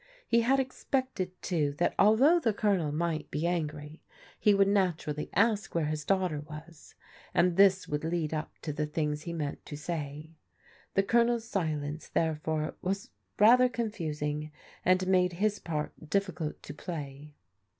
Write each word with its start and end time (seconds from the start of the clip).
He 0.27 0.41
had 0.41 0.59
expected, 0.59 1.39
too, 1.43 1.73
that 1.77 1.93
al 1.99 2.15
though 2.15 2.39
the 2.39 2.55
Colonel 2.55 2.91
might 2.91 3.29
be 3.29 3.45
angry, 3.45 4.01
he 4.39 4.51
would 4.51 4.67
naturally' 4.67 5.29
ask 5.35 5.75
where 5.75 5.85
his 5.85 6.03
daughter 6.03 6.39
was, 6.41 6.95
and 7.35 7.55
this 7.55 7.87
would 7.87 8.03
lead 8.03 8.33
up 8.33 8.51
to 8.63 8.73
the 8.73 8.87
things 8.87 9.21
he 9.21 9.31
meant 9.33 9.63
to 9.67 9.77
say. 9.77 10.31
The 10.95 11.03
Colonel's 11.03 11.47
silence, 11.47 12.09
there 12.09 12.33
fore, 12.43 12.73
was 12.81 13.11
rather 13.37 13.69
confusing, 13.69 14.51
and 14.83 15.05
made 15.05 15.33
his 15.33 15.59
part 15.59 15.93
difficult 16.09 16.63
to 16.63 16.73
play. 16.73 17.35